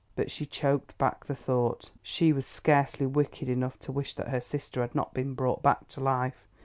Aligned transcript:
But 0.15 0.31
she 0.31 0.47
choked 0.47 0.97
back 0.97 1.25
the 1.27 1.35
thought; 1.35 1.91
she 2.01 2.33
was 2.33 2.47
scarcely 2.47 3.05
wicked 3.05 3.47
enough 3.47 3.77
to 3.81 3.91
wish 3.91 4.15
that 4.15 4.29
her 4.29 4.41
sister 4.41 4.81
had 4.81 4.95
not 4.95 5.13
been 5.13 5.35
brought 5.35 5.61
back 5.61 5.87
to 5.89 6.01
life. 6.01 6.47